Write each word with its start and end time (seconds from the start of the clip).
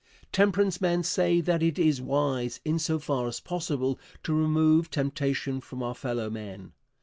Temperance 0.31 0.81
men 0.81 1.03
say 1.03 1.41
that 1.41 1.61
it 1.61 1.77
is 1.77 2.01
wise, 2.01 2.59
in 2.65 2.79
so 2.79 2.97
far 2.97 3.27
as 3.27 3.39
possible, 3.39 3.99
to 4.23 4.33
remove 4.33 4.89
temptation 4.89 5.61
from 5.61 5.83
our 5.83 5.93
fellow 5.93 6.27
men. 6.27 6.71